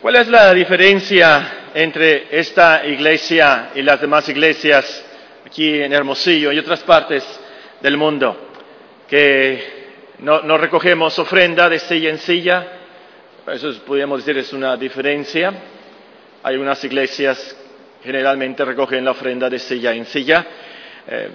[0.00, 5.04] ¿Cuál es la diferencia entre esta iglesia y las demás iglesias
[5.44, 7.22] aquí en Hermosillo y otras partes
[7.82, 8.48] del mundo?
[9.06, 9.62] Que
[10.20, 12.66] no, recogemos ofrenda de silla en silla,
[13.46, 15.52] eso podríamos decir es una diferencia.
[16.44, 17.54] Hay unas iglesias
[18.02, 20.46] generalmente recogen la ofrenda de silla en silla.
[21.06, 21.28] Eh,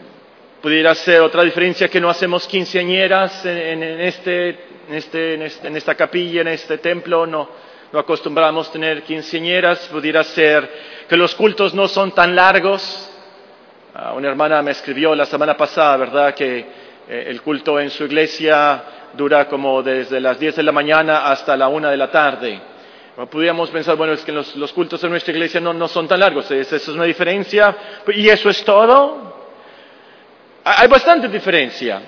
[0.59, 4.57] pudiera ser otra diferencia que no hacemos quinceañeras en, en, este,
[4.89, 9.87] este, este, en esta capilla, en este templo, no, no acostumbramos tener quinceañeras.
[9.91, 10.69] Pudiera ser
[11.07, 13.11] que los cultos no son tan largos.
[13.93, 16.59] Uh, una hermana me escribió la semana pasada, ¿verdad?, que
[17.07, 21.55] eh, el culto en su iglesia dura como desde las 10 de la mañana hasta
[21.55, 22.61] la 1 de la tarde.
[23.31, 26.19] Podríamos pensar, bueno, es que los, los cultos en nuestra iglesia no, no son tan
[26.19, 27.73] largos, eso es una diferencia,
[28.07, 29.47] y eso es todo.
[30.65, 32.01] Hay bastante diferencia.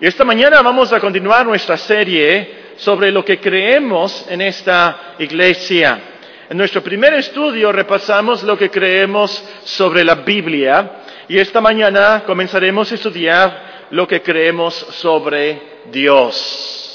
[0.00, 6.00] Y esta mañana vamos a continuar nuestra serie sobre lo que creemos en esta iglesia.
[6.48, 10.92] En nuestro primer estudio repasamos lo que creemos sobre la Biblia
[11.28, 15.60] y esta mañana comenzaremos a estudiar lo que creemos sobre
[15.92, 16.90] Dios.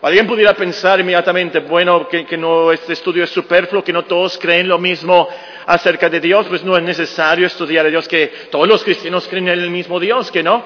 [0.00, 4.68] Alguien pudiera pensar inmediatamente, bueno, que, no, este estudio es superfluo, que no todos creen
[4.68, 5.28] lo mismo
[5.66, 9.48] acerca de Dios, pues no es necesario estudiar a Dios, que todos los cristianos creen
[9.48, 10.62] en el mismo Dios, que no.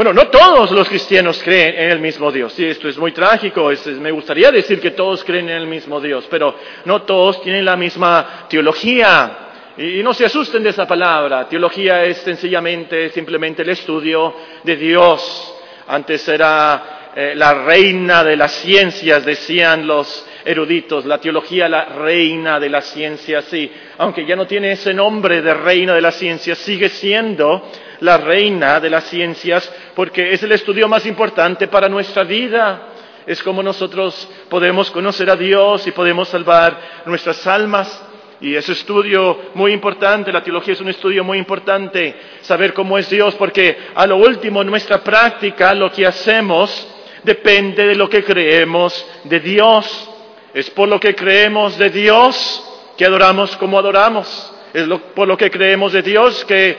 [0.00, 2.54] Bueno, no todos los cristianos creen en el mismo Dios.
[2.54, 3.70] Sí, esto es muy trágico.
[4.00, 6.56] Me gustaría decir que todos creen en el mismo Dios, pero
[6.86, 9.36] no todos tienen la misma teología.
[9.76, 11.46] Y, y no se asusten de esa palabra.
[11.46, 14.34] Teología es sencillamente, simplemente el estudio
[14.64, 15.54] de Dios.
[15.86, 22.60] Antes era eh, la reina de las ciencias, decían los eruditos, la teología la reina
[22.60, 23.68] de las ciencias, sí,
[24.00, 27.68] aunque ya no tiene ese nombre de reina de las ciencias, sigue siendo
[28.00, 32.94] la reina de las ciencias porque es el estudio más importante para nuestra vida.
[33.26, 38.02] Es como nosotros podemos conocer a Dios y podemos salvar nuestras almas.
[38.40, 43.10] Y ese estudio muy importante, la teología es un estudio muy importante, saber cómo es
[43.10, 46.88] Dios, porque a lo último nuestra práctica, lo que hacemos,
[47.22, 50.08] depende de lo que creemos de Dios.
[50.54, 52.66] Es por lo que creemos de Dios
[53.00, 54.52] que adoramos como adoramos.
[54.74, 56.76] Es lo, por lo que creemos de Dios que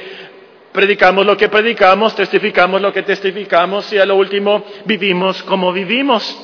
[0.71, 6.37] predicamos lo que predicamos, testificamos lo que testificamos y a lo último vivimos como vivimos.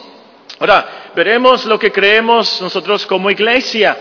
[0.58, 3.96] Ahora, veremos lo que creemos nosotros como iglesia,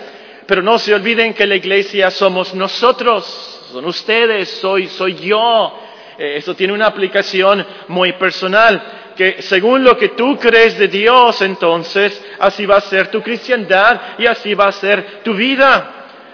[0.47, 5.79] pero no se olviden que la iglesia somos nosotros, son ustedes, soy, soy yo.
[6.17, 11.41] Eh, eso tiene una aplicación muy personal que según lo que tú crees de Dios,
[11.43, 15.93] entonces así va a ser tu cristiandad y así va a ser tu vida.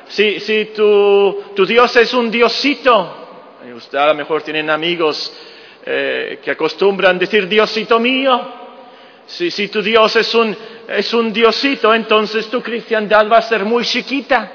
[0.08, 3.22] Si, si tu, tu Dios es un diosito,
[3.74, 5.32] usted a lo mejor tienen amigos
[5.86, 8.60] eh, que acostumbran decir diosito mío.
[9.26, 10.54] Si, si tu Dios es un,
[10.88, 14.52] es un diosito, entonces tu cristiandad va a ser muy chiquita.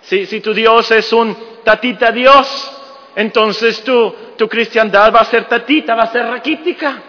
[0.00, 2.72] Si, si tu Dios es un tatita Dios,
[3.14, 7.02] entonces tu, tu cristiandad va a ser tatita, va a ser raquítica.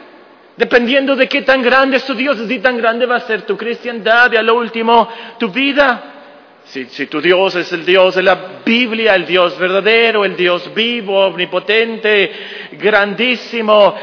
[0.58, 3.58] Dependiendo de qué tan grande es tu Dios, así tan grande va a ser tu
[3.58, 5.08] cristiandad y a lo último
[5.40, 6.18] tu vida.
[6.66, 10.74] Si, si, tu Dios es el Dios de la Biblia, el Dios verdadero, el Dios
[10.74, 12.32] vivo, omnipotente,
[12.74, 13.96] grandísimo,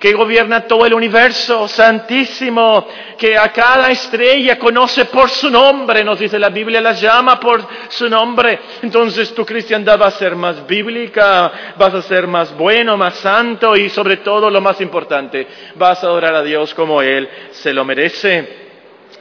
[0.00, 2.88] que gobierna todo el universo, santísimo,
[3.18, 7.62] que a cada estrella conoce por su nombre, nos dice la Biblia, las llama por
[7.90, 8.58] su nombre.
[8.80, 13.76] Entonces tu cristiandad va a ser más bíblica, vas a ser más bueno, más santo
[13.76, 17.84] y sobre todo lo más importante, vas a adorar a Dios como Él se lo
[17.84, 18.70] merece.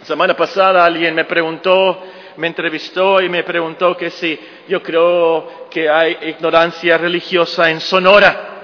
[0.03, 2.01] Semana pasada alguien me preguntó,
[2.37, 4.39] me entrevistó y me preguntó que si
[4.69, 8.58] yo creo que hay ignorancia religiosa en Sonora.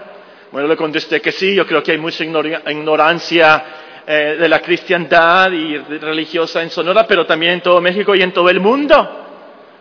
[0.52, 3.66] Bueno, le contesté que sí, yo creo que hay mucha ignorancia
[4.08, 8.32] eh, de la cristiandad y religiosa en Sonora, pero también en todo México y en
[8.32, 9.24] todo el mundo.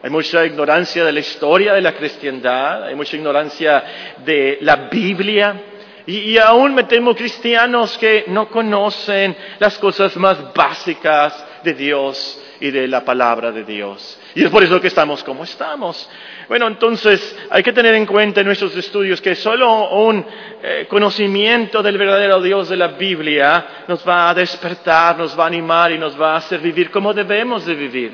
[0.02, 3.84] Hay mucha ignorancia de la historia de la cristiandad, hay mucha ignorancia
[4.24, 5.62] de la Biblia.
[6.06, 12.40] Y, y aún me temo cristianos que no conocen las cosas más básicas de Dios
[12.60, 14.18] y de la palabra de Dios.
[14.34, 16.08] Y es por eso que estamos como estamos.
[16.48, 20.24] Bueno, entonces hay que tener en cuenta en nuestros estudios que solo un
[20.62, 25.46] eh, conocimiento del verdadero Dios de la Biblia nos va a despertar, nos va a
[25.46, 28.12] animar y nos va a hacer vivir como debemos de vivir.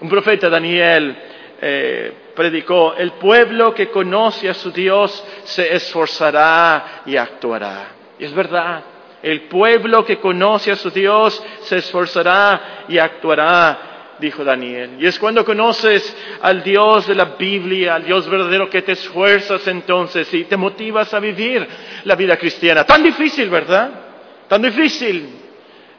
[0.00, 1.16] Un profeta, Daniel,
[1.60, 7.88] eh, predicó, el pueblo que conoce a su Dios se esforzará y actuará.
[8.18, 8.82] Y es verdad,
[9.22, 13.91] el pueblo que conoce a su Dios se esforzará y actuará
[14.22, 14.92] dijo Daniel.
[14.98, 19.66] Y es cuando conoces al Dios de la Biblia, al Dios verdadero, que te esfuerzas
[19.66, 21.66] entonces y te motivas a vivir
[22.04, 22.84] la vida cristiana.
[22.84, 23.90] Tan difícil, ¿verdad?
[24.48, 25.28] Tan difícil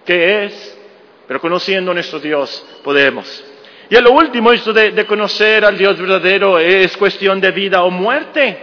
[0.06, 0.80] que es.
[1.28, 3.46] pero conociendo a nuestro Dios podemos.
[3.90, 7.92] Y a lo último, esto de, conocer al Dios verdadero es cuestión de vida o
[7.92, 8.58] muerte.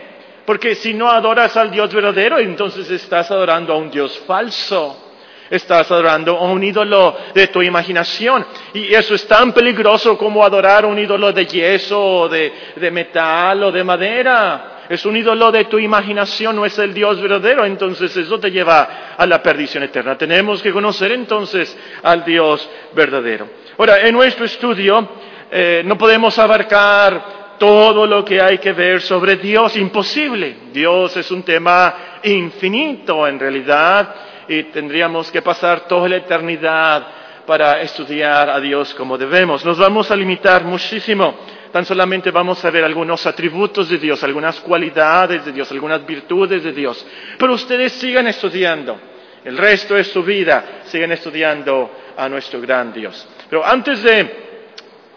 [0.46, 5.09] Porque si no adoras al Dios verdadero, entonces estás adorando a un Dios falso.
[5.50, 8.46] Estás adorando a un ídolo de tu imaginación.
[8.72, 13.72] Y eso es tan peligroso como adorar un ídolo de yeso, de, de metal o
[13.72, 18.40] de madera es un ídolo de tu imaginación, no es el Dios verdadero, entonces eso
[18.40, 20.18] te lleva a la perdición eterna.
[20.18, 23.46] Tenemos que conocer entonces al Dios verdadero.
[23.78, 25.08] Ahora, en nuestro estudio
[25.48, 30.56] eh, no podemos abarcar todo lo que hay que ver sobre Dios, imposible.
[30.72, 34.14] Dios es un tema infinito en realidad
[34.50, 37.06] y tendríamos que pasar toda la eternidad
[37.46, 39.64] para estudiar a Dios como debemos.
[39.64, 41.36] Nos vamos a limitar muchísimo
[41.70, 46.64] tan solamente vamos a ver algunos atributos de Dios, algunas cualidades de Dios, algunas virtudes
[46.64, 47.06] de Dios.
[47.38, 48.98] Pero ustedes sigan estudiando.
[49.44, 53.24] El resto de su vida sigan estudiando a nuestro gran Dios.
[53.48, 54.48] Pero antes de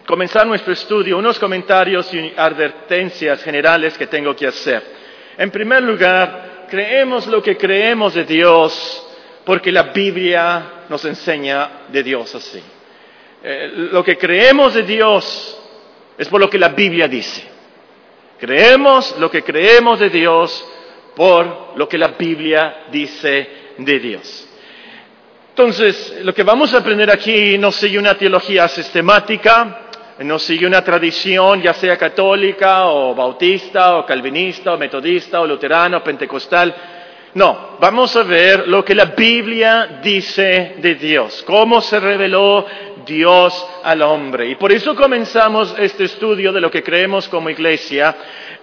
[0.06, 4.84] comenzar nuestro estudio, unos comentarios y advertencias generales que tengo que hacer.
[5.38, 9.03] En primer lugar, creemos lo que creemos de Dios
[9.46, 12.62] porque la Biblia nos enseña de Dios así.
[13.44, 15.60] Eh, lo que creemos de Dios
[16.18, 17.44] es por lo que la Biblia dice.
[18.40, 20.66] Creemos lo que creemos de Dios
[21.16, 24.48] por lo que la Biblia dice de Dios.
[25.50, 29.84] Entonces, lo que vamos a aprender aquí no sigue una teología sistemática,
[30.20, 35.98] no sigue una tradición, ya sea católica o bautista o calvinista o metodista o luterano
[35.98, 36.74] o pentecostal.
[37.36, 42.64] No, vamos a ver lo que la Biblia dice de Dios, cómo se reveló
[43.08, 44.50] Dios al hombre.
[44.50, 48.16] Y por eso comenzamos este estudio de lo que creemos como iglesia.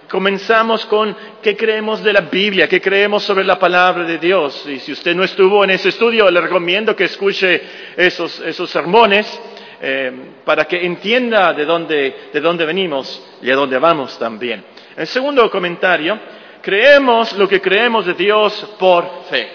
[0.09, 4.65] Comenzamos con qué creemos de la Biblia, qué creemos sobre la palabra de Dios.
[4.65, 7.61] Y si usted no estuvo en ese estudio, le recomiendo que escuche
[7.97, 9.39] esos, sermones
[9.81, 10.11] eh,
[10.45, 14.63] para que entienda de dónde, de dónde venimos y a dónde vamos también.
[14.95, 16.19] El segundo comentario,
[16.61, 19.49] creemos lo que creemos de Dios por fe.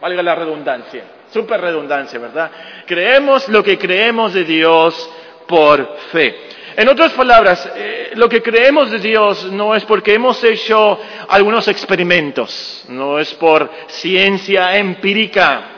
[0.00, 1.04] Valga la redundancia.
[1.32, 2.50] Super redundancia, ¿verdad?
[2.86, 5.10] Creemos lo que creemos de Dios
[5.46, 6.46] por fe.
[6.76, 10.98] En otras palabras, eh, lo que creemos de Dios no es porque hemos hecho
[11.28, 15.70] algunos experimentos, no es por ciencia empírica.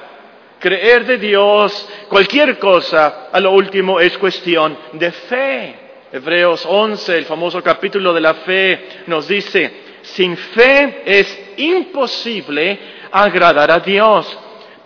[0.58, 5.74] Creer de Dios, cualquier cosa, a lo último es cuestión de fe.
[6.10, 12.78] Hebreos 11, el famoso capítulo de la fe, nos dice, sin fe es imposible
[13.10, 14.38] agradar a Dios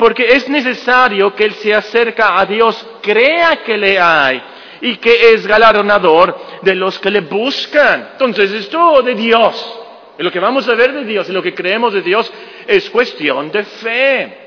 [0.03, 4.43] porque es necesario que el se acerca a Dios crea que le hay
[4.81, 8.09] y que es galardonador de los que le buscan.
[8.15, 9.81] Entonces, esto de Dios,
[10.19, 12.33] lo que vamos a ver de Dios y lo que creemos de Dios
[12.67, 14.39] es cuestión de fe.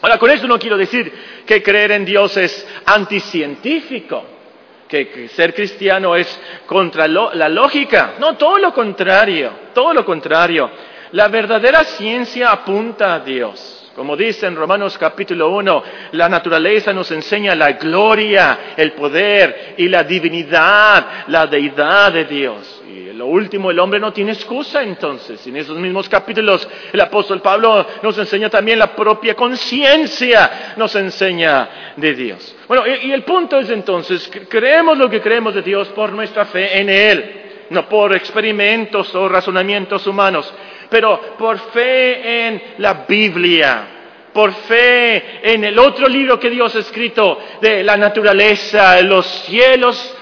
[0.00, 1.12] Ahora, con eso no quiero decir
[1.44, 4.24] que creer en Dios es anticientífico,
[4.94, 8.14] que, ser cristiano es contra la lógica.
[8.18, 10.70] No, todo lo contrario, todo lo contrario.
[11.12, 13.73] La verdadera ciencia apunta a Dios.
[13.94, 15.82] Como dice en Romanos capítulo 1,
[16.12, 22.82] la naturaleza nos enseña la gloria, el poder y la divinidad, la deidad de Dios.
[22.88, 25.46] Y lo último, el hombre no tiene excusa entonces.
[25.46, 31.94] En esos mismos capítulos, el apóstol Pablo nos enseña también la propia conciencia, nos enseña
[31.96, 32.56] de Dios.
[32.66, 36.80] Bueno, y, el punto es entonces, creemos lo que creemos de Dios por nuestra fe
[36.80, 40.52] en Él, no por experimentos o razonamientos humanos
[40.94, 43.88] pero por fe en la Biblia,
[44.32, 50.16] por fe en el otro libro que Dios ha escrito de la naturaleza, los cielos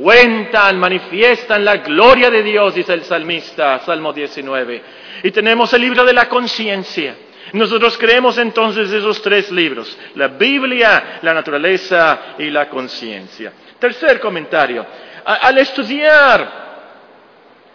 [0.00, 4.82] cuentan, manifiestan la gloria de Dios, dice el salmista, Salmo 19.
[5.24, 7.14] Y tenemos el libro de la conciencia.
[7.52, 13.52] Nosotros creemos entonces esos tres libros, la Biblia, la naturaleza y la conciencia.
[13.78, 14.86] Tercer comentario,
[15.22, 16.64] al estudiar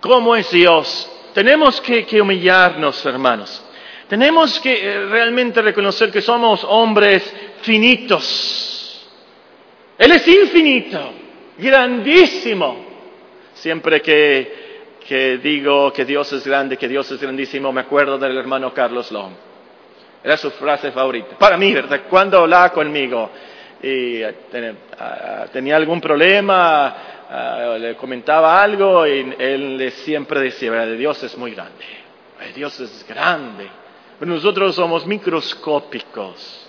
[0.02, 3.66] cómo es Dios, tenemos que, humillarnos, hermanos.
[4.08, 9.08] Tenemos que eh, realmente reconocer que somos hombres finitos.
[9.98, 11.12] Él es infinito,
[11.58, 12.88] grandísimo.
[13.54, 18.38] Siempre que, que, digo que Dios es grande, que Dios es grandísimo, me acuerdo del
[18.38, 19.34] hermano Carlos Long.
[20.24, 21.38] Era su frase favorita.
[21.38, 22.02] Para mí, ¿verdad?
[22.10, 23.30] Cuando hablaba conmigo
[23.82, 30.98] y eh, ah, tenía algún problema, Ah, le comentaba algo y él siempre decía, de
[30.98, 31.86] Dios es muy grande,
[32.56, 33.68] Dios es grande,
[34.18, 36.68] pero nosotros somos microscópicos.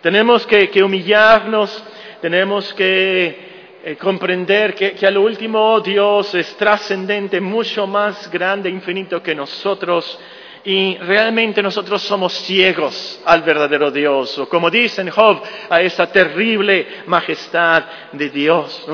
[0.00, 1.84] Tenemos que, humillarnos,
[2.20, 9.22] tenemos que eh, comprender que, que, al último Dios es trascendente, mucho más grande, infinito
[9.22, 10.18] que nosotros,
[10.64, 16.86] y realmente nosotros somos ciegos al verdadero Dios, o como dicen Job, a esa terrible
[17.06, 18.86] majestad de Dios.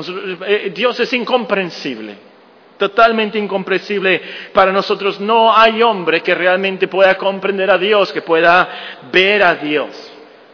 [0.47, 2.15] Eh, Dios es incomprensible,
[2.77, 4.21] totalmente incomprensible
[4.53, 5.19] para nosotros.
[5.19, 8.69] No hay hombre que realmente pueda comprender a Dios, que pueda
[9.11, 10.13] ver a Dios.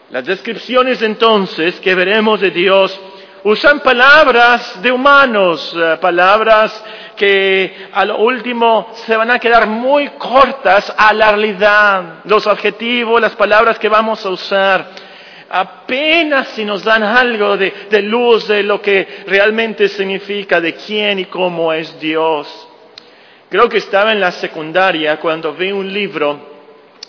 [0.09, 2.99] Las descripciones entonces que veremos de Dios
[3.43, 6.83] usan palabras de humanos, eh, palabras
[7.15, 12.19] que a lo último se van a quedar muy cortas a la realidad.
[12.25, 14.87] Los adjetivos, las palabras que vamos a usar,
[15.49, 21.19] apenas si nos dan algo de, de luz de lo que realmente significa, de quién
[21.19, 22.67] y cómo es Dios.
[23.49, 26.53] Creo que estaba en la secundaria cuando vi un libro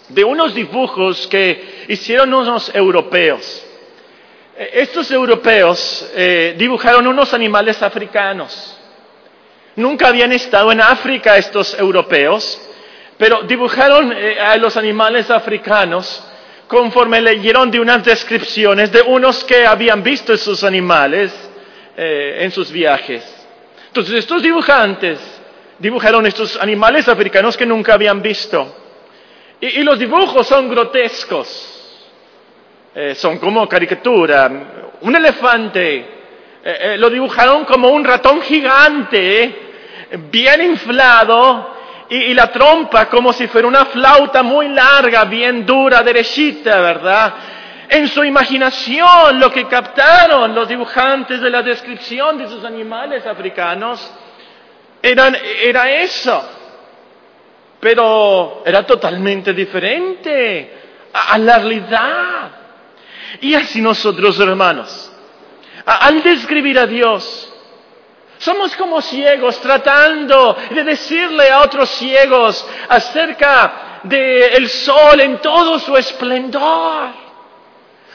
[0.09, 3.65] de unos dibujos que hicieron unos europeos.
[4.57, 8.79] E, estos europeos eh, dibujaron unos animales africanos.
[9.77, 12.61] Nunca habían estado en África estos europeos,
[13.19, 16.23] pero dibujaron eh, a los animales africanos
[16.69, 21.33] conforme leyeron de unas descripciones de unos que habían visto esos animales
[21.97, 23.25] eh, en sus viajes.
[23.89, 25.19] Entonces estos dibujantes
[25.79, 28.77] dibujaron estos animales africanos que nunca habían visto.
[29.61, 32.01] Y, los dibujos son grotescos,
[32.95, 34.51] eh, son como caricatura.
[35.01, 36.13] Un elefante
[36.97, 39.64] lo dibujaron como un ratón gigante
[40.17, 41.75] bien inflado
[42.09, 47.35] y, la trompa como si fuera una flauta muy larga, bien dura, derechita, ¿verdad?
[47.89, 54.13] En su imaginación lo que captaron los dibujantes de la descripción de esos animales africanos
[55.03, 56.51] era eso.
[57.81, 62.51] Pero era totalmente diferente a, la realidad.
[63.41, 65.13] Y así nosotros, hermanos,
[65.85, 67.54] al describir a Dios,
[68.39, 75.97] somos como ciegos tratando de decirle a otros ciegos acerca del sol en todo su
[75.97, 77.09] esplendor.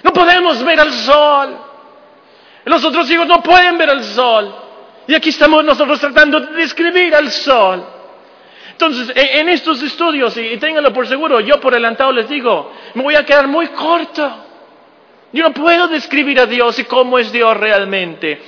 [0.04, 1.58] No podemos ver al sol.
[2.66, 4.56] Los otros ciegos no pueden ver al sol.
[5.08, 7.84] Y aquí estamos nosotros tratando de describir al sol.
[8.72, 13.16] Entonces, en estos estudios, y ténganlo por seguro, yo por adelantado les digo, me voy
[13.16, 14.46] a quedar muy corto.
[15.34, 18.42] Yo no puedo describir a Dios y cómo es Dios realmente.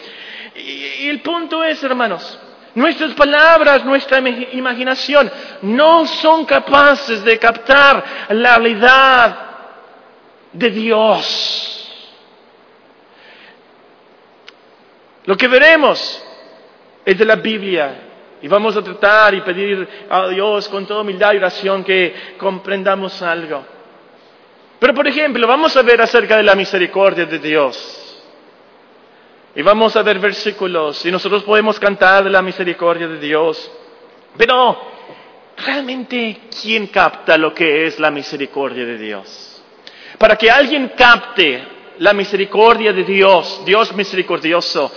[0.63, 2.39] Y, el punto es, hermanos,
[2.75, 5.31] nuestras palabras, nuestra imaginación
[5.63, 9.37] no son capaces de captar la realidad
[10.53, 11.77] de Dios.
[15.25, 16.23] Lo que veremos
[17.05, 18.09] es de la Biblia
[18.41, 23.21] y vamos a tratar y pedir a Dios con toda humildad y oración que comprendamos
[23.21, 23.63] algo.
[24.79, 28.00] Pero por ejemplo, vamos a ver acerca de la misericordia de Dios.
[29.53, 33.69] Y vamos a ver versículos y nosotros podemos cantar la misericordia de Dios.
[34.37, 34.77] Pero,
[35.57, 39.61] ¿realmente quién capta lo que es la misericordia de Dios?
[40.17, 41.63] Para que alguien capte
[41.97, 44.89] la misericordia de Dios, Dios misericordioso,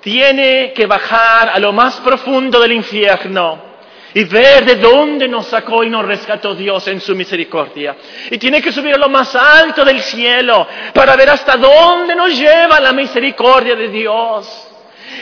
[0.00, 3.73] tiene que bajar a lo más profundo del infierno
[4.14, 7.96] y ver de dónde nos sacó y nos rescató Dios en su misericordia.
[8.30, 12.38] Y tiene que subir a lo más alto del cielo para ver hasta dónde nos
[12.38, 14.68] lleva la misericordia de Dios.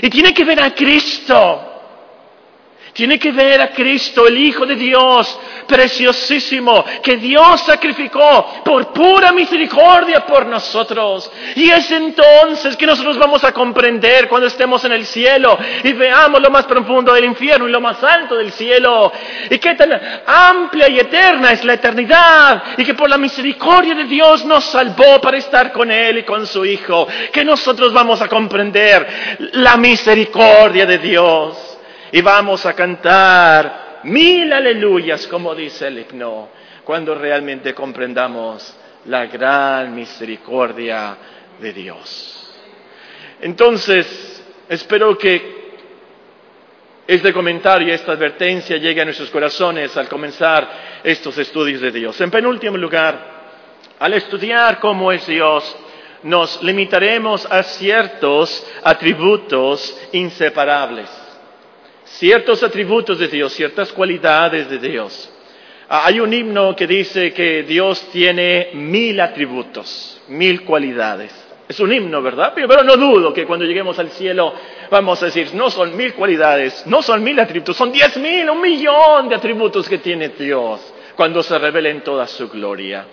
[0.03, 1.72] Y tiene que ver a Cristo
[2.93, 9.33] tiene que ver a Cristo, el Hijo de Dios, preciosísimo, que Dios sacrificó por pura
[9.33, 11.31] misericordia por nosotros.
[11.57, 16.43] Y es entonces que nosotros vamos a comprender cuando estemos en el cielo y veamos
[16.43, 19.11] lo más profundo del infierno y lo más alto del cielo.
[19.49, 22.63] Y qué tan amplia y eterna es la eternidad.
[22.77, 26.47] Y que por la misericordia de Dios nos salvó para estar con Él y con
[26.47, 27.09] su Hijo.
[27.33, 29.07] Que nosotros vamos a comprender
[29.53, 31.72] la misericordia de Dios
[32.13, 36.51] y vamos a cantar mil aleluyas, como dice el himno,
[36.85, 38.77] cuando realmente comprendamos
[39.07, 41.17] la gran misericordia
[41.59, 42.55] de Dios.
[43.41, 45.63] Entonces, espero que
[47.07, 52.21] este comentario y esta advertencia llegue a nuestros corazones al comenzar estos estudios de Dios.
[52.21, 53.19] En penúltimo lugar,
[53.99, 55.77] al estudiar cómo es Dios,
[56.25, 61.22] nos limitaremos a ciertos atributos inseparables
[62.13, 65.31] ciertos atributos de Dios, ciertas cualidades de Dios.
[65.89, 71.35] Ah, hay un himno que dice que Dios tiene mil atributos, mil cualidades.
[71.69, 72.53] Es un himno, ¿verdad?
[72.55, 74.55] Pero, no dudo que cuando lleguemos al cielo
[74.91, 78.61] vamos a decir, no son mil cualidades, no son mil atributos, son diez mil, un
[78.61, 80.81] millón de atributos que tiene Dios
[81.17, 83.07] cuando se revela en toda su gloria.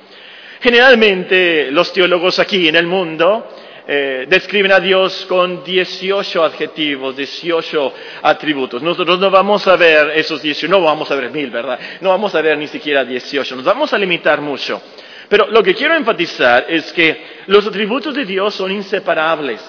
[0.60, 3.48] Generalmente los teólogos aquí en el mundo
[3.91, 8.84] eh, describen a Dios con 18 adjetivos, 18 atributos.
[8.84, 11.79] Nosotros no vamos a ver esos 18, no vamos a ver mil, ¿verdad?
[12.00, 14.79] No vamos a ver ni siquiera 18, nos vamos a limitar mucho.
[15.27, 19.60] Pero lo que quiero enfatizar es que los atributos de Dios son inseparables.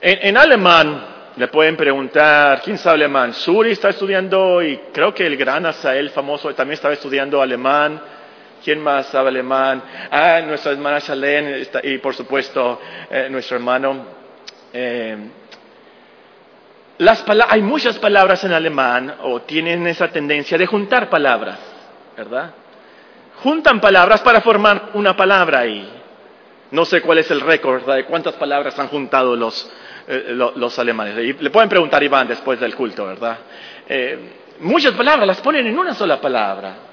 [0.00, 3.34] En, alemán, le pueden preguntar, ¿quién sabe alemán?
[3.34, 8.02] Suri está estudiando y creo que el gran Asael famoso también estaba estudiando alemán.
[8.62, 9.82] ¿Quién más sabe alemán?
[10.10, 14.06] Ah, nuestra hermana Shalén y por supuesto eh, nuestro hermano.
[14.72, 15.16] Eh,
[17.48, 21.58] hay muchas palabras en alemán o tienen esa tendencia de juntar palabras,
[22.16, 22.52] ¿verdad?
[23.42, 25.88] Juntan palabras para formar una palabra ahí.
[26.72, 29.70] No sé cuál es el récord de cuántas palabras han juntado los,
[30.08, 31.14] eh, los, alemanes.
[31.40, 33.38] le pueden preguntar a Iván después del culto, ¿verdad?
[34.60, 36.87] muchas palabras las ponen en una sola palabra.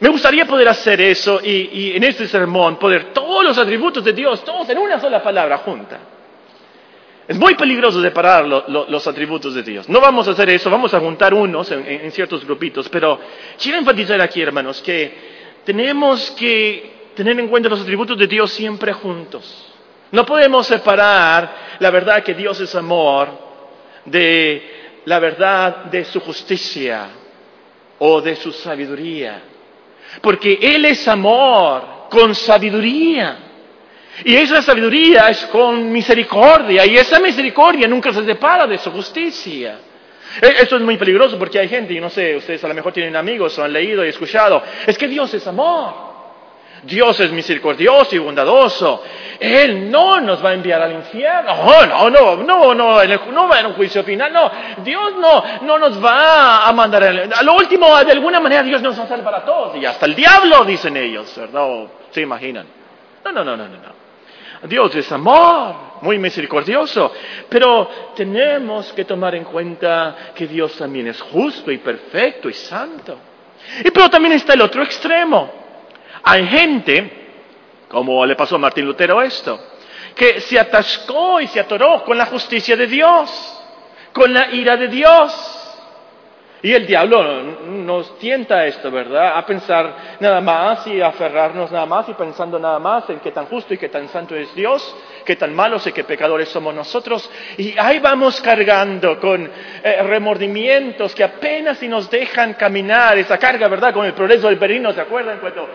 [0.00, 4.44] Me gustaría poder hacer eso y, en este sermón poder todos los atributos de Dios,
[4.44, 6.00] todos en una sola palabra junta.
[7.26, 9.88] Es muy peligroso separar los atributos de Dios.
[9.88, 13.18] No vamos a hacer eso, vamos a juntar unos en, ciertos grupitos, pero
[13.58, 15.14] quiero enfatizar aquí, hermanos, que
[15.64, 19.72] tenemos que tener en cuenta los atributos de Dios siempre juntos.
[20.10, 23.28] No podemos separar la verdad que Dios es amor
[24.04, 27.08] de la verdad de su justicia
[27.98, 29.53] o de su sabiduría.
[30.20, 33.38] Porque Él es amor con sabiduría.
[34.24, 36.86] Y esa sabiduría es con misericordia.
[36.86, 39.78] Y esa misericordia nunca se separa de su justicia.
[40.40, 42.92] E, Eso es muy peligroso porque hay gente, y no sé, ustedes a lo mejor
[42.92, 46.03] tienen amigos o han leído y escuchado, es que Dios es amor.
[46.86, 49.02] Dios es misericordioso y bondadoso.
[49.40, 51.54] Él no nos va a enviar al infierno.
[51.64, 54.32] No, no, no, no, no, no va a haber un juicio final.
[54.32, 54.50] No,
[54.82, 57.04] Dios no, no nos va a mandar.
[57.04, 59.76] A lo último, de alguna manera, Dios nos va a salvar a todos.
[59.76, 61.86] Y hasta el diablo, dicen ellos, ¿verdad?
[62.10, 62.66] se imaginan.
[63.24, 64.04] No, no, no, no, no.
[64.68, 67.12] Dios es amor, muy misericordioso,
[67.48, 73.18] pero tenemos que tomar en cuenta que Dios también es justo y perfecto y santo.
[73.84, 75.63] Y pero también está el otro extremo.
[76.24, 77.10] Hay gente,
[77.88, 79.60] como le pasó a Martín Lutero esto,
[80.14, 83.62] que se atascó y se atoró con la justicia de Dios,
[84.12, 85.60] con la ira de Dios.
[86.62, 89.36] Y el diablo nos tienta esto, ¿verdad?
[89.36, 93.44] A pensar nada más y aferrarnos nada más y pensando nada más en qué tan
[93.44, 97.30] justo y qué tan santo es Dios, qué tan malos y qué pecadores somos nosotros.
[97.58, 99.44] Y ahí vamos cargando con
[99.82, 103.92] eh, remordimientos que apenas si nos dejan caminar esa carga, ¿verdad?
[103.92, 105.40] Con el progreso del perino, ¿se acuerdan?
[105.40, 105.68] Cuando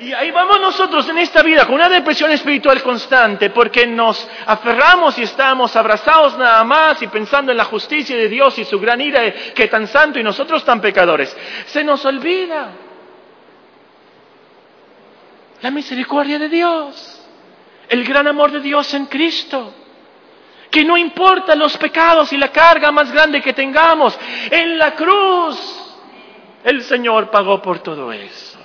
[0.00, 5.16] Y ahí vamos nosotros en esta vida con una depresión espiritual constante porque nos aferramos
[5.18, 9.00] y estamos abrazados nada más y pensando en la justicia de Dios y su gran
[9.00, 11.34] ira que tan santo y nosotros tan pecadores.
[11.66, 12.72] Se nos olvida
[15.62, 17.24] la misericordia de Dios,
[17.88, 19.72] el gran amor de Dios en Cristo
[20.72, 24.18] que no importa los pecados y la carga más grande que tengamos,
[24.50, 25.94] en la cruz
[26.64, 28.58] el Señor pagó por todo eso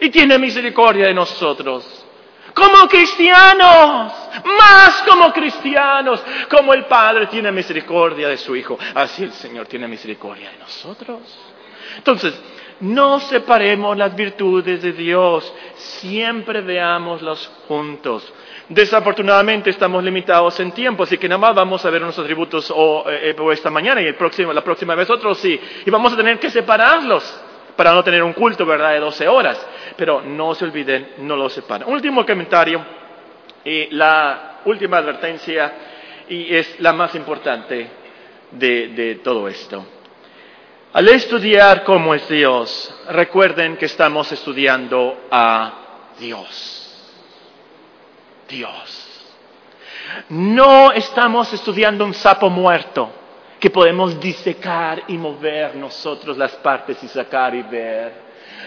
[0.00, 2.04] y tiene misericordia de nosotros.
[2.52, 4.12] Como cristianos,
[4.44, 6.20] más como cristianos,
[6.50, 11.20] como el Padre tiene misericordia de su Hijo, así el Señor tiene misericordia de nosotros.
[11.96, 12.34] Entonces,
[12.80, 18.32] no separemos las virtudes de Dios, siempre veámoslas juntos.
[18.68, 23.04] Desafortunadamente estamos limitados en tiempo, así que nada más vamos a ver unos atributos o,
[23.10, 25.60] eh, eh, esta mañana y el próximo, la próxima vez otros sí.
[25.84, 27.40] Y vamos a tener que separarlos
[27.76, 29.66] para no tener un culto, ¿verdad?, de 12 horas.
[29.96, 31.88] Pero no se olviden, no los separan.
[31.88, 32.84] Último comentario
[33.64, 35.72] y la última advertencia
[36.28, 37.88] y es la más importante
[38.52, 39.84] de, de todo esto.
[40.92, 46.81] Al estudiar cómo es Dios, recuerden que estamos estudiando a Dios.
[48.52, 49.08] Dios.
[50.28, 53.10] No estamos estudiando un sapo muerto
[53.58, 58.12] que podemos disecar y mover nosotros las partes y sacar y ver.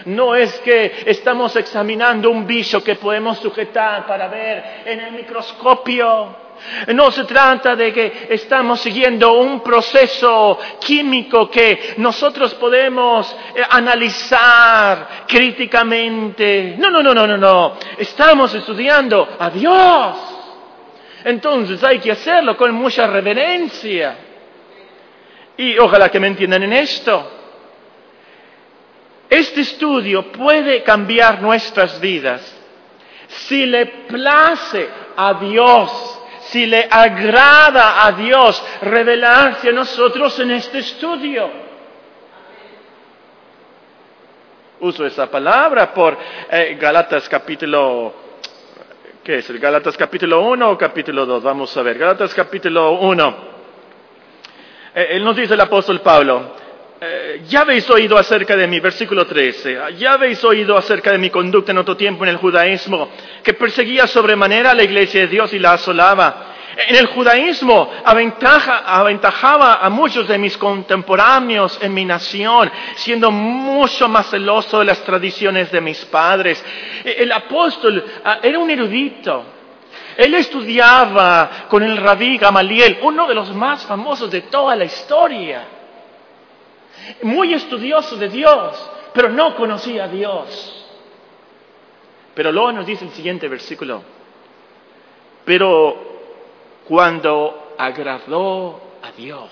[0.06, 6.45] No es que estamos examinando un bicho que podemos sujetar para ver en el microscopio.
[6.94, 15.24] No se trata de que estamos siguiendo un proceso químico que nosotros podemos eh, analizar
[15.26, 16.74] críticamente.
[16.78, 17.76] No, no, no, no, no, no.
[17.98, 20.16] Estamos estudiando a Dios.
[21.24, 24.16] Entonces hay que hacerlo con mucha reverencia.
[25.56, 27.32] Y ojalá que me entiendan en esto.
[29.28, 32.56] Este estudio puede cambiar nuestras vidas
[33.28, 36.15] si le place a Dios
[36.50, 41.66] si le agrada a Dios revelarse a nosotros en este estudio.
[44.80, 46.18] Uso esa palabra por
[46.50, 48.14] eh, Galatas capítulo,
[49.24, 49.50] ¿qué es?
[49.50, 51.42] ¿El Galatas capítulo 1 o capítulo 2?
[51.42, 51.98] Vamos a ver.
[51.98, 53.36] Galatas capítulo 1.
[54.94, 56.52] Eh, él nos dice el apóstol Pablo,
[57.00, 61.30] eh, ya habéis oído acerca de mí, versículo 13, ya habéis oído acerca de mi
[61.30, 63.10] conducta en otro tiempo en el judaísmo,
[63.42, 69.76] que perseguía sobremanera a la iglesia de Dios y la asolaba en el judaísmo aventajaba
[69.76, 75.72] a muchos de mis contemporáneos en mi nación, siendo mucho más celoso de las tradiciones
[75.72, 76.62] de mis padres.
[77.02, 79.44] El apóstol ah, era un erudito.
[80.18, 85.75] Él estudiaba con el rabí Gamaliel, uno de los más famosos de toda la historia.
[87.22, 90.86] Muy estudioso de Dios, pero no conocía a Dios.
[92.34, 94.02] Pero luego nos dice el siguiente versículo.
[95.44, 95.96] Pero
[96.86, 99.50] cuando agradó a Dios,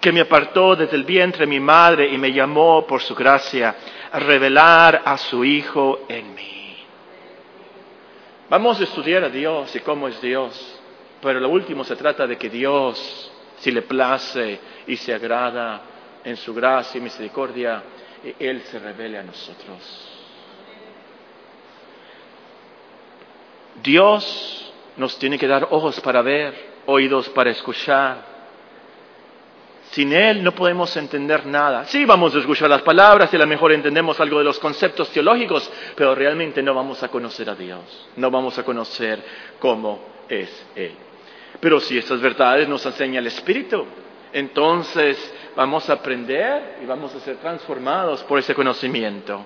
[0.00, 3.76] que me apartó desde el vientre de mi madre y me llamó por su gracia
[4.10, 6.76] a revelar a su Hijo en mí.
[8.48, 10.80] Vamos a estudiar a Dios y cómo es Dios,
[11.22, 13.29] pero lo último se trata de que Dios,
[13.60, 15.82] si le place y se agrada
[16.24, 17.82] en su gracia y misericordia,
[18.38, 20.08] Él se revele a nosotros.
[23.82, 26.54] Dios nos tiene que dar ojos para ver,
[26.86, 28.30] oídos para escuchar.
[29.90, 31.84] Sin Él no podemos entender nada.
[31.84, 35.10] Sí, vamos a escuchar las palabras y a lo mejor entendemos algo de los conceptos
[35.10, 39.22] teológicos, pero realmente no vamos a conocer a Dios, no vamos a conocer
[39.58, 41.09] cómo es Él.
[41.60, 43.86] Pero si estas verdades nos enseña el Espíritu,
[44.32, 49.44] entonces vamos a aprender y vamos a ser transformados por ese conocimiento.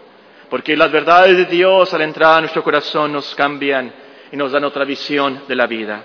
[0.49, 3.93] Porque las verdades de Dios al entrar a nuestro corazón nos cambian
[4.31, 6.03] y nos dan otra visión de la vida.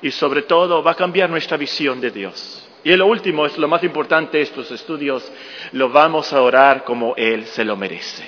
[0.00, 2.66] Y sobre todo va a cambiar nuestra visión de Dios.
[2.82, 5.30] Y lo último, es lo más importante de estos estudios,
[5.72, 8.24] lo vamos a orar como Él se lo merece.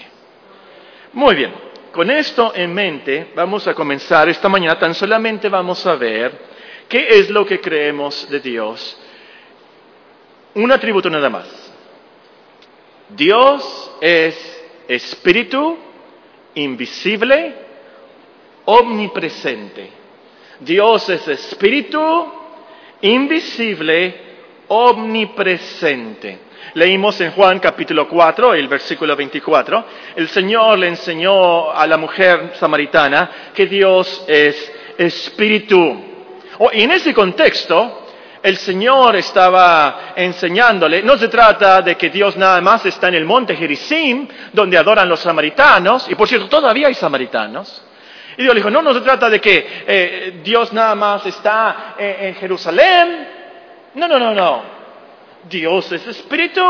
[1.15, 1.55] Muy bien,
[1.93, 6.52] con esto en mente vamos a comenzar esta mañana, tan solamente vamos a ver
[6.93, 8.99] qué es lo que creemos de Dios.
[10.55, 11.49] Un atributo nada más.
[13.09, 15.79] Dios es espíritu
[16.55, 17.55] invisible,
[18.67, 19.89] omnipresente.
[20.61, 22.31] Dios es espíritu
[23.01, 24.15] invisible,
[24.69, 26.41] omnipresente.
[26.75, 29.85] Leímos en Juan capítulo 4, el versículo 24,
[30.17, 36.12] el Señor le enseñó a la mujer samaritana que Dios es espíritu.
[36.65, 38.07] Oh, y en ese contexto,
[38.41, 43.25] el Señor estaba enseñándole, no se trata de que Dios nada más está en el
[43.25, 47.85] monte Gerizim, donde adoran los samaritanos, y por cierto, todavía hay samaritanos,
[48.37, 51.97] y Dios le dijo, no, no se trata de que eh, Dios nada más está
[51.99, 53.29] en, en Jerusalén.
[53.95, 54.63] No, no, no, no.
[55.51, 56.63] Dios es espíritu.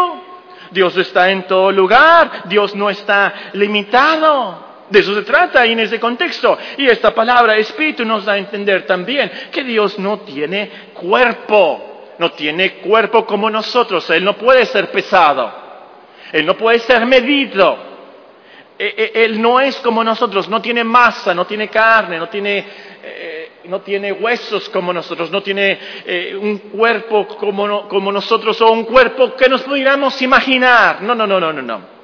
[0.70, 2.44] Dios está en todo lugar.
[2.46, 4.71] Dios no está limitado.
[4.90, 6.58] De eso se trata en ese contexto.
[6.76, 12.14] Y esta palabra espíritu nos da a entender también que Dios no tiene cuerpo.
[12.18, 14.08] No tiene cuerpo como nosotros.
[14.10, 15.52] Él no puede ser pesado.
[16.32, 17.92] Él no puede ser medido.
[18.78, 22.66] Eh, eh, él no es como nosotros, no tiene masa, no tiene carne, no tiene,
[23.04, 25.78] eh, no tiene huesos como nosotros, no tiene
[26.40, 31.02] un cuerpo como, como, nosotros o un cuerpo que nos pudiéramos imaginar.
[31.02, 32.01] No, no, no, no, no.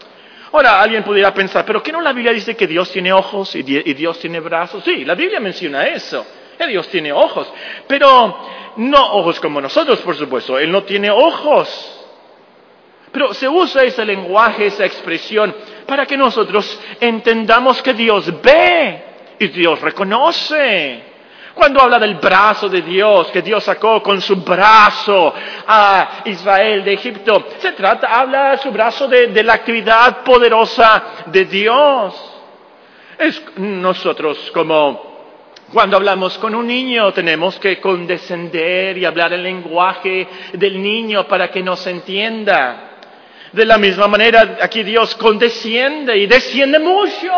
[0.53, 3.63] Ahora alguien pudiera pensar, pero ¿qué no la Biblia dice que Dios tiene ojos y,
[3.63, 4.83] Dios tiene brazos?
[4.85, 6.25] Sí, la Biblia menciona eso.
[6.57, 7.53] Que Dios tiene ojos,
[7.87, 8.37] pero
[8.77, 10.59] no ojos como nosotros, por supuesto.
[10.59, 11.95] Él no tiene ojos.
[13.13, 15.55] Pero se usa ese lenguaje, esa expresión,
[15.87, 19.05] para que nosotros entendamos que Dios ve
[19.39, 21.08] y Dios reconoce.
[21.59, 25.35] Cuando habla del brazo de Dios, que Dios sacó con su brazo
[25.67, 32.15] a Israel de Egipto, se trata, habla su brazo de, la actividad poderosa de Dios.
[33.57, 35.09] Nosotros como
[35.73, 41.51] cuando hablamos con un niño tenemos que condescender y hablar el lenguaje del niño para
[41.51, 42.88] que nos entienda.
[43.53, 47.33] De la misma manera, aquí Dios condesciende y desciende mucho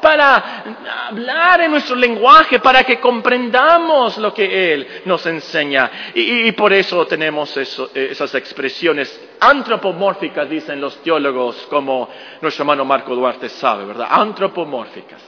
[0.00, 0.64] para
[1.08, 5.90] hablar en nuestro lenguaje, para que comprendamos lo que Él nos enseña.
[6.14, 12.08] Y, por eso tenemos esas expresiones antropomórficas, dicen los teólogos, como
[12.40, 14.08] nuestro hermano Marco Duarte sabe, ¿verdad?
[14.10, 15.20] Antropomórficas.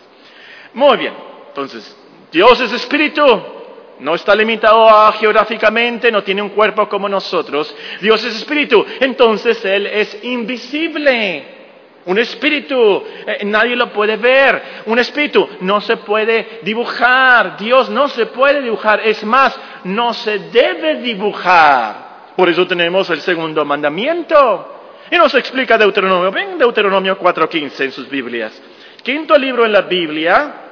[0.74, 1.14] Muy bien,
[1.48, 1.96] entonces,
[2.30, 3.22] Dios es espíritu,
[4.00, 7.74] no está limitado geográficamente, no tiene un cuerpo como nosotros.
[8.00, 11.56] Dios es espíritu, entonces Él es invisible.
[12.06, 14.62] Un espíritu, eh, nadie lo puede ver.
[14.86, 17.56] Un espíritu no se puede dibujar.
[17.56, 19.00] Dios no se puede dibujar.
[19.04, 22.06] Es más, no se debe dibujar.
[22.36, 24.72] Por eso tenemos el segundo mandamiento.
[25.10, 26.30] Y nos explica Deuteronomio.
[26.30, 28.62] Ven Deuteronomio 4.15 en sus Biblias.
[29.02, 30.65] Quinto libro en la Biblia,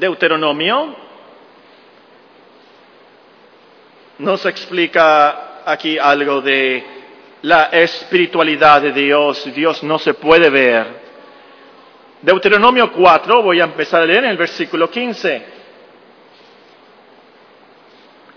[0.00, 0.96] Deuteronomio,
[4.18, 6.82] nos explica aquí algo de
[7.42, 9.52] la espiritualidad de Dios.
[9.54, 10.86] Dios no se puede ver.
[12.22, 15.44] Deuteronomio 4, voy a empezar a leer en el versículo 15.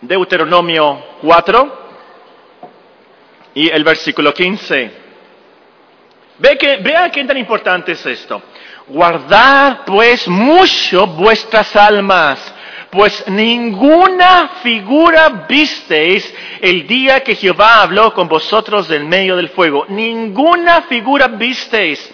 [0.02, 1.80] Deuteronomio 4
[3.54, 4.91] y el versículo 15.
[6.39, 8.41] Ve que, vea qué tan importante es esto.
[8.88, 12.54] Guardad pues mucho vuestras almas,
[12.91, 19.86] pues ninguna figura visteis el día que Jehová habló con vosotros del medio del fuego.
[19.88, 22.12] Ninguna figura visteis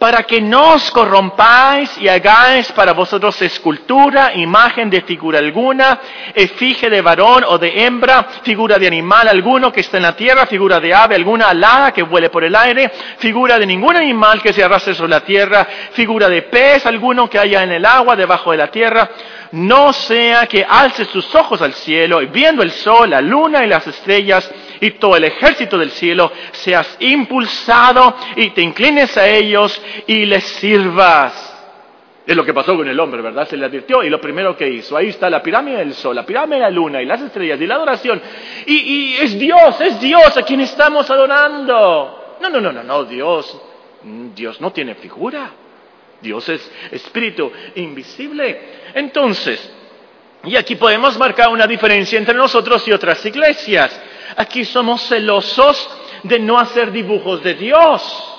[0.00, 6.00] para que no os corrompáis y hagáis para vosotros escultura, imagen de figura alguna,
[6.34, 10.46] efigie de varón o de hembra, figura de animal alguno que está en la tierra,
[10.46, 14.54] figura de ave alguna alada que vuele por el aire, figura de ningún animal que
[14.54, 18.52] se arrastre sobre la tierra, figura de pez alguno que haya en el agua debajo
[18.52, 19.10] de la tierra,
[19.52, 23.68] no sea que alces tus ojos al cielo y viendo el sol, la luna y
[23.68, 29.80] las estrellas, y todo el ejército del cielo, seas impulsado y te inclines a ellos
[30.06, 31.50] y les sirvas.
[32.26, 33.48] Es lo que pasó con el hombre, ¿verdad?
[33.48, 36.24] Se le advirtió y lo primero que hizo, ahí está la pirámide del sol, la
[36.24, 38.20] pirámide de la luna y las estrellas y la adoración.
[38.66, 42.36] Y, y es Dios, es Dios a quien estamos adorando.
[42.40, 43.60] No, no, no, no, no, Dios,
[44.34, 45.50] Dios no tiene figura.
[46.20, 48.60] Dios es espíritu invisible.
[48.94, 49.72] Entonces,
[50.44, 54.00] y aquí podemos marcar una diferencia entre nosotros y otras iglesias.
[54.36, 55.88] Aquí somos celosos
[56.22, 58.36] de no hacer dibujos de Dios.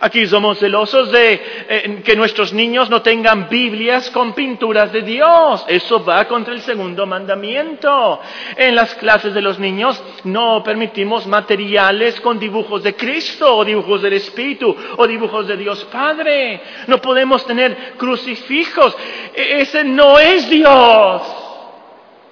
[0.00, 1.32] Aquí somos celosos de
[1.68, 5.64] eh, que nuestros niños no tengan Biblias con pinturas de Dios.
[5.66, 8.20] Eso va contra el segundo mandamiento.
[8.56, 14.02] En las clases de los niños no permitimos materiales con dibujos de Cristo o dibujos
[14.02, 16.60] del Espíritu o dibujos de Dios Padre.
[16.86, 18.96] No podemos tener crucifijos.
[19.34, 21.47] E-, ese no es Dios.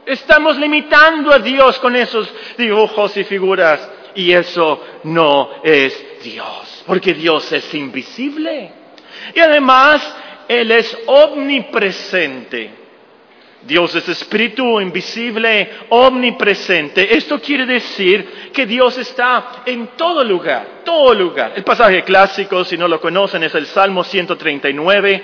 [0.07, 7.13] Estamos limitando a Dios con esos dibujos y figuras y eso no es Dios, porque
[7.13, 8.71] Dios es invisible
[9.35, 10.17] y además
[10.47, 12.87] Él es omnipresente.
[13.63, 17.17] Dios es espíritu invisible, omnipresente.
[17.17, 21.53] Esto quiere decir que Dios está en todo lugar, todo lugar.
[21.57, 25.23] El pasaje clásico, si no lo conocen, es el Salmo 139.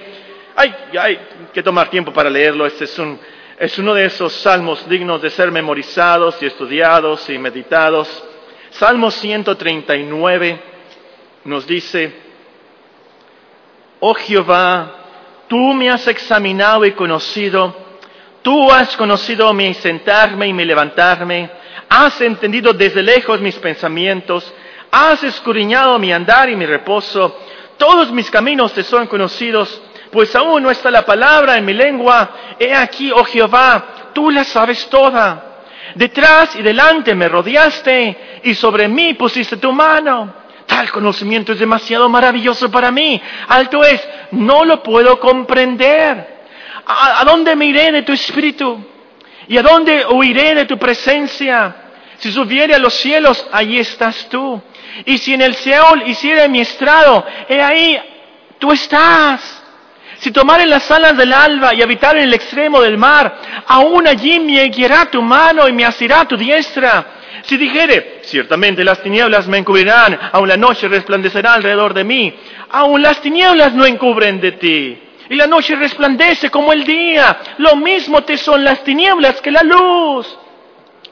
[0.57, 1.19] Hay, hay
[1.55, 2.67] que tomar tiempo para leerlo.
[2.67, 3.17] Este es un
[3.63, 8.09] es uno de esos salmos dignos de ser memorizados y estudiados y meditados.
[8.71, 10.61] Salmo 139
[11.45, 12.13] nos dice,
[14.01, 14.97] oh Jehová,
[15.47, 17.73] tú me has examinado y conocido,
[18.43, 21.49] tú has conocido mi sentarme y mi levantarme,
[21.89, 24.53] has entendido desde lejos mis pensamientos,
[24.91, 27.39] has escudriñado mi andar y mi reposo,
[27.79, 29.81] todos mis caminos te son conocidos
[30.13, 32.57] pues aún no está la palabra en mi lengua.
[32.59, 35.63] He aquí, oh Jehová, tú la sabes toda.
[35.95, 40.35] Detrás y delante me rodeaste y sobre mí pusiste tu mano.
[40.67, 43.21] Tal conocimiento es demasiado maravilloso para mí.
[43.49, 46.43] Alto es, no lo puedo comprender.
[46.85, 48.85] ¿A, dónde me iré de tu espíritu?
[49.49, 51.75] ¿Y a dónde huiré de tu presencia?
[52.19, 54.61] Si subiere a los cielos, allí estás tú.
[55.07, 57.99] Y si en el Seol hiciera mi estrado, he ahí,
[58.59, 59.62] tú estás.
[60.23, 64.39] Si tomare las alas del alba y habitar en el extremo del mar, aún allí
[64.39, 67.07] me guiará tu mano y me asirá tu diestra.
[67.43, 72.33] Si dijere, ciertamente las tinieblas me encubrirán, aún la noche resplandecerá alrededor de mí,
[72.71, 74.97] aún las tinieblas no encubren de ti.
[75.29, 79.65] Y la noche resplandece como el día, lo mismo te son las tinieblas que la
[79.65, 80.39] luz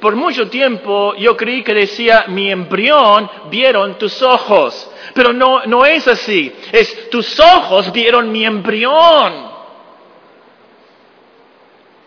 [0.00, 4.90] por mucho tiempo yo creí que decía, mi embrión vieron tus ojos.
[5.14, 6.52] Pero no, no es así.
[6.72, 9.50] Es, tus ojos vieron mi embrión.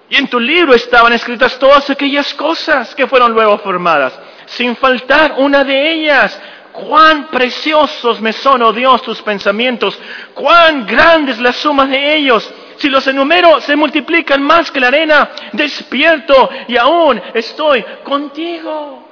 [0.10, 4.14] Y en tu libro estaban escritas todas aquellas cosas que fueron luego formadas,
[4.46, 6.40] sin faltar una de ellas.
[6.72, 10.00] Cuán preciosos me son, oh Dios, tus pensamientos,
[10.34, 12.52] cuán grande es la suma de ellos.
[12.78, 15.30] Si los enumero, se multiplican más que la arena.
[15.52, 19.04] Despierto y aún estoy contigo.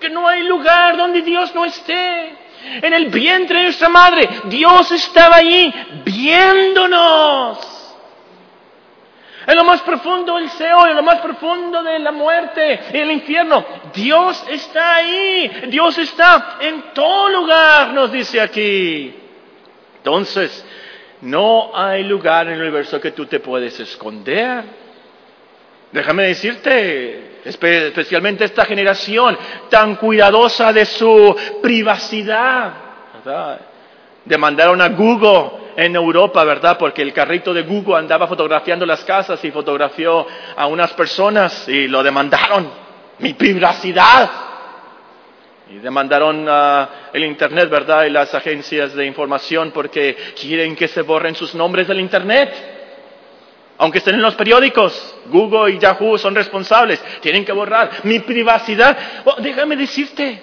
[0.00, 2.46] Que no hay lugar donde Dios no esté.
[2.82, 5.72] En el vientre de nuestra madre, Dios estaba allí
[6.04, 7.76] viéndonos.
[9.46, 13.12] En lo más profundo del Seol, en lo más profundo de la muerte, en el
[13.12, 15.66] infierno, Dios está ahí.
[15.68, 19.14] Dios está en todo lugar, nos dice aquí.
[19.98, 20.64] Entonces,
[21.22, 24.64] no hay lugar en el universo que tú te puedes esconder.
[25.92, 29.36] Déjame decirte, especialmente esta generación
[29.70, 32.72] tan cuidadosa de su privacidad.
[34.24, 36.76] Demandaron a Google en Europa, ¿verdad?
[36.78, 40.26] Porque el carrito de Google andaba fotografiando las casas y fotografió
[40.56, 42.68] a unas personas y lo demandaron.
[43.18, 44.45] Mi privacidad.
[45.68, 48.04] Y demandaron uh, el Internet, ¿verdad?
[48.04, 52.54] Y las agencias de información porque quieren que se borren sus nombres del Internet.
[53.78, 57.02] Aunque estén en los periódicos, Google y Yahoo son responsables.
[57.20, 58.96] Tienen que borrar mi privacidad.
[59.24, 60.40] Oh, déjame decirte,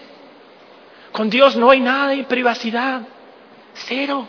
[1.11, 3.01] con Dios no hay nada de privacidad.
[3.73, 4.27] Cero.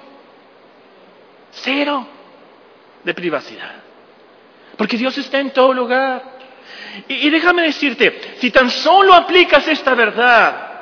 [1.50, 2.07] Cero
[3.02, 3.74] de privacidad.
[4.76, 6.22] Porque Dios está en todo lugar.
[7.09, 10.73] Y, y déjame decirte, si tan solo aplicas esta verdad,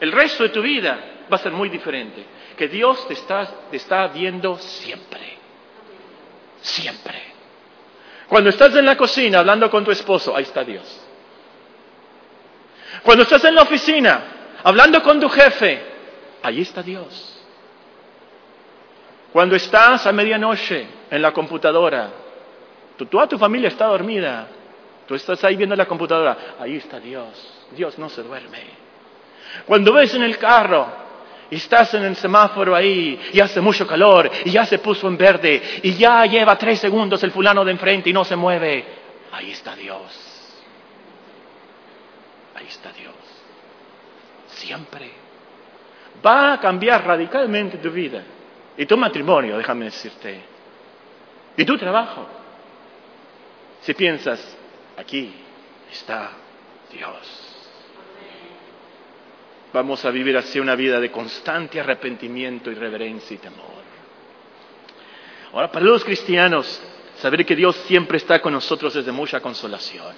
[0.00, 0.98] el resto de tu vida
[1.30, 2.24] va a ser muy diferente.
[2.56, 5.36] Que Dios te está, te está viendo siempre.
[6.60, 7.22] Siempre.
[8.28, 11.02] Cuando estás en la cocina hablando con tu esposo, ahí está Dios.
[13.02, 14.24] Cuando estás en la oficina
[14.64, 15.80] hablando con tu jefe,
[16.42, 17.32] ahí está Dios.
[19.32, 22.10] Cuando estás a medianoche en la computadora,
[22.96, 24.48] tú, toda tu familia está dormida,
[25.06, 27.28] tú estás ahí viendo la computadora, ahí está Dios.
[27.76, 28.85] Dios no se duerme.
[29.64, 30.86] Cuando ves en el carro
[31.50, 35.16] y estás en el semáforo ahí y hace mucho calor y ya se puso en
[35.16, 38.84] verde y ya lleva tres segundos el fulano de enfrente y no se mueve,
[39.32, 40.34] ahí está Dios.
[42.54, 43.14] Ahí está Dios.
[44.48, 45.10] Siempre.
[46.24, 48.22] Va a cambiar radicalmente tu vida
[48.76, 50.40] y tu matrimonio, déjame decirte.
[51.56, 52.26] Y tu trabajo.
[53.82, 54.56] Si piensas,
[54.96, 55.32] aquí
[55.90, 56.30] está
[56.90, 57.45] Dios
[59.76, 63.84] vamos a vivir así una vida de constante arrepentimiento y reverencia y temor.
[65.52, 66.80] Ahora, para los cristianos,
[67.18, 70.14] saber que Dios siempre está con nosotros es de mucha consolación.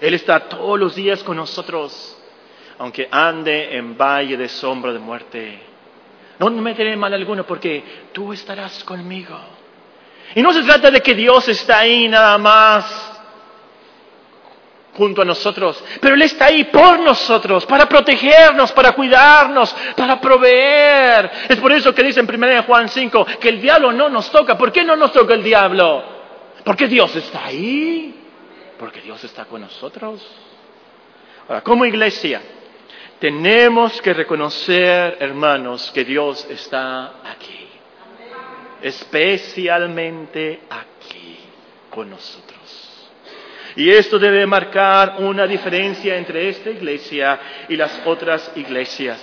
[0.00, 2.18] Él está todos los días con nosotros,
[2.78, 5.58] aunque ande en valle de sombra de muerte.
[6.38, 9.38] No me meteré mal alguno porque tú estarás conmigo.
[10.34, 13.07] Y no se trata de que Dios está ahí nada más
[14.98, 21.30] junto a nosotros, pero Él está ahí por nosotros, para protegernos, para cuidarnos, para proveer.
[21.48, 24.58] Es por eso que dice en 1 Juan 5 que el diablo no nos toca.
[24.58, 26.02] ¿Por qué no nos toca el diablo?
[26.64, 28.12] Porque Dios está ahí,
[28.76, 30.20] porque Dios está con nosotros.
[31.46, 32.42] Ahora, como iglesia,
[33.20, 37.68] tenemos que reconocer, hermanos, que Dios está aquí,
[38.82, 41.38] especialmente aquí
[41.88, 42.47] con nosotros.
[43.78, 47.38] Y esto debe marcar una diferencia entre esta iglesia
[47.68, 49.22] y las otras iglesias.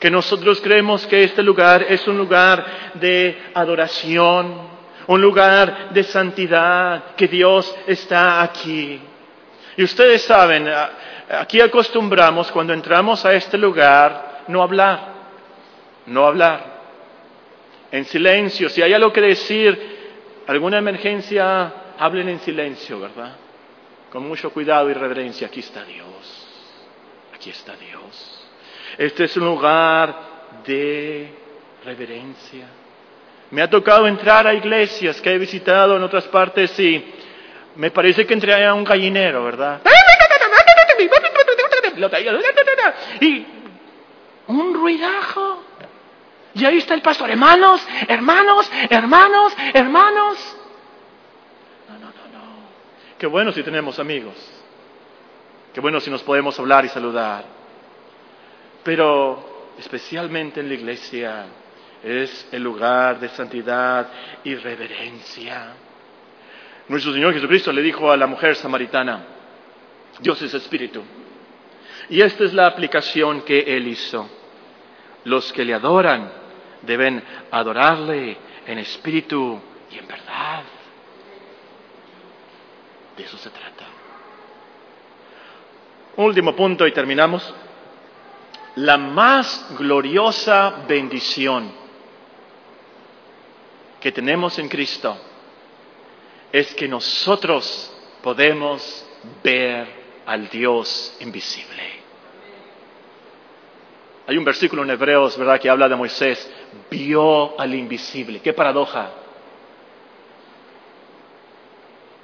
[0.00, 4.66] Que nosotros creemos que este lugar es un lugar de adoración,
[5.08, 8.98] un lugar de santidad, que Dios está aquí.
[9.76, 10.66] Y ustedes saben,
[11.28, 15.00] aquí acostumbramos cuando entramos a este lugar no hablar,
[16.06, 16.64] no hablar.
[17.92, 19.98] En silencio, si hay algo que decir,
[20.46, 23.32] alguna emergencia, hablen en silencio, ¿verdad?
[24.10, 26.48] Con mucho cuidado y reverencia, aquí está Dios,
[27.34, 28.48] aquí está Dios.
[28.98, 30.14] Este es un lugar
[30.64, 31.28] de
[31.84, 32.66] reverencia.
[33.50, 37.14] Me ha tocado entrar a iglesias que he visitado en otras partes y
[37.76, 39.82] me parece que entré a un gallinero, ¿verdad?
[43.20, 43.46] Y
[44.48, 45.62] un ruidajo.
[46.54, 50.55] Y ahí está el pastor, hermanos, hermanos, hermanos, hermanos.
[53.18, 54.34] Qué bueno si tenemos amigos.
[55.72, 57.44] Qué bueno si nos podemos hablar y saludar.
[58.82, 61.46] Pero especialmente en la iglesia
[62.02, 64.08] es el lugar de santidad
[64.44, 65.72] y reverencia.
[66.88, 69.24] Nuestro Señor Jesucristo le dijo a la mujer samaritana,
[70.20, 71.02] Dios es espíritu.
[72.10, 74.28] Y esta es la aplicación que Él hizo.
[75.24, 76.30] Los que le adoran
[76.82, 78.36] deben adorarle
[78.66, 79.58] en espíritu
[79.90, 80.62] y en verdad.
[83.16, 83.84] De eso se trata.
[86.16, 87.54] Último punto y terminamos.
[88.76, 91.70] La más gloriosa bendición
[94.00, 95.16] que tenemos en Cristo
[96.52, 97.92] es que nosotros
[98.22, 99.06] podemos
[99.42, 99.86] ver
[100.26, 101.82] al Dios invisible.
[104.26, 106.50] Hay un versículo en Hebreos, ¿verdad?, que habla de Moisés,
[106.90, 108.40] vio al invisible.
[108.40, 109.10] Qué paradoja.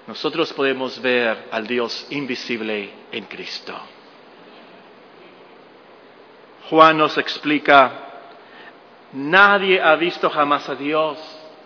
[0.06, 3.72] Nosotros podemos ver al Dios invisible en Cristo.
[6.68, 7.92] Juan nos explica,
[9.12, 11.18] nadie ha visto jamás a Dios,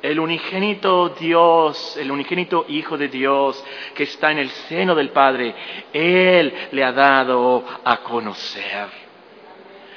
[0.02, 3.62] el unigénito Dios, el unigénito Hijo de Dios
[3.94, 5.54] que está en el seno del Padre,
[5.92, 9.05] Él le ha dado a conocer.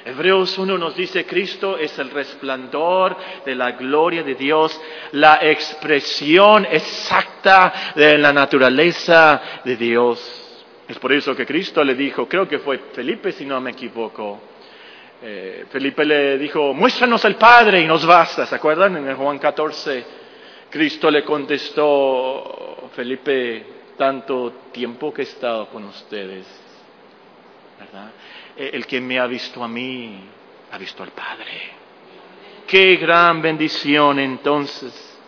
[0.04, 4.80] Hebreos 1 nos dice, Cristo es el resplandor de la gloria de Dios,
[5.12, 10.64] la expresión exacta de la naturaleza de Dios.
[10.88, 14.40] Es por eso que Cristo le dijo, creo que fue Felipe si no me equivoco,
[15.22, 18.96] eh, Felipe le dijo, muéstranos al Padre y nos basta, ¿se acuerdan?
[18.96, 20.04] En el Juan 14,
[20.70, 23.66] Cristo le contestó, Felipe,
[23.98, 26.46] tanto tiempo que he estado con ustedes,
[27.78, 28.10] ¿verdad?
[28.60, 30.20] El que me ha visto a mí,
[30.70, 31.72] ha visto al Padre.
[32.66, 35.18] Qué gran bendición entonces.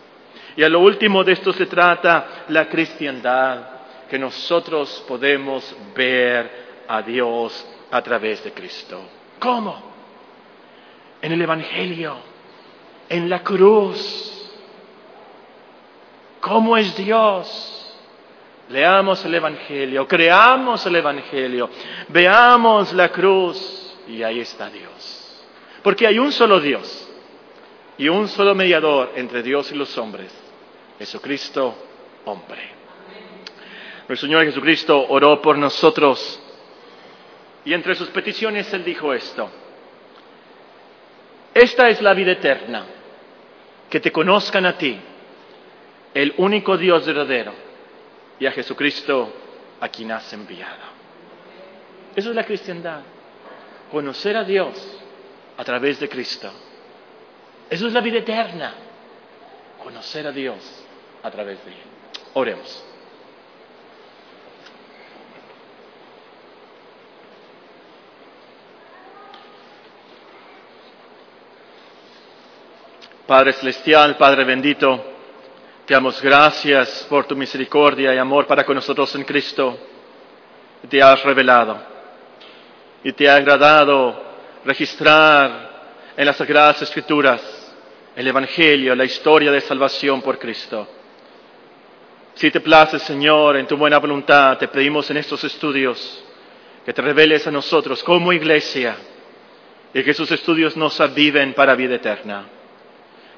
[0.55, 3.63] Y a lo último de esto se trata la cristiandad,
[4.07, 9.01] que nosotros podemos ver a Dios a través de Cristo.
[9.39, 9.81] ¿Cómo?
[11.19, 12.17] En el Evangelio,
[13.09, 14.51] en la cruz.
[16.39, 17.82] ¿Cómo es Dios?
[18.73, 21.69] Leamos el Evangelio, creamos el Evangelio,
[22.07, 25.45] veamos la cruz y ahí está Dios.
[25.83, 27.07] Porque hay un solo Dios
[27.99, 30.33] y un solo mediador entre Dios y los hombres,
[30.97, 31.75] Jesucristo,
[32.25, 32.63] hombre.
[34.07, 36.41] Nuestro Señor Jesucristo oró por nosotros
[37.65, 39.51] y entre sus peticiones Él dijo esto.
[41.53, 42.85] Esta es la vida eterna,
[43.87, 44.99] que te conozcan a ti,
[46.15, 47.72] el único Dios verdadero
[48.43, 49.31] y a Jesucristo
[49.79, 50.91] a quien has enviado.
[52.13, 52.99] Eso es la cristiandad.
[53.89, 54.75] Conocer a Dios
[55.55, 56.51] a través de Cristo.
[57.69, 58.73] Eso es la vida eterna.
[59.81, 60.57] Conocer a Dios
[61.23, 61.77] a través de Él.
[62.33, 62.83] Oremos.
[73.25, 75.12] Padre Celestial, Padre bendito,
[75.85, 79.77] te damos gracias por tu misericordia y amor para con nosotros en Cristo.
[80.89, 81.77] Te has revelado
[83.03, 84.21] y te ha agradado
[84.63, 85.71] registrar
[86.15, 87.41] en las Sagradas Escrituras
[88.15, 90.87] el Evangelio, la historia de salvación por Cristo.
[92.35, 96.23] Si te place, Señor, en tu buena voluntad, te pedimos en estos estudios
[96.85, 98.95] que te reveles a nosotros como iglesia
[99.93, 102.45] y que esos estudios nos aviven para vida eterna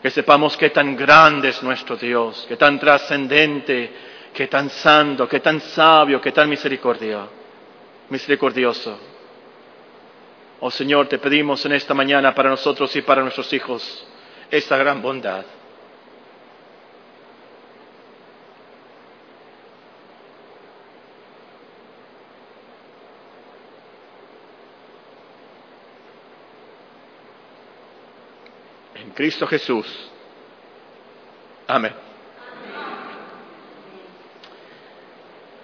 [0.05, 3.91] que sepamos qué tan grande es nuestro Dios, qué tan trascendente,
[4.31, 7.25] qué tan santo, qué tan sabio, qué tan misericordia,
[8.09, 8.99] misericordioso.
[10.59, 14.05] Oh Señor, te pedimos en esta mañana para nosotros y para nuestros hijos
[14.51, 15.43] esta gran bondad.
[29.15, 30.11] Cristo Jesús.
[31.67, 32.04] Amén.